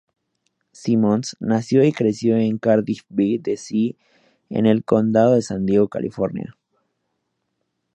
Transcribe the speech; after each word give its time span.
Simmons 0.71 1.37
nació 1.39 1.83
y 1.83 1.91
se 1.91 1.97
crió 1.99 2.35
en 2.35 2.57
Cardiff-by-the-Sea, 2.57 3.93
en 4.49 4.65
el 4.65 4.83
Condado 4.83 5.35
de 5.35 5.43
San 5.43 5.67
Diego, 5.67 5.89
California. 5.89 6.57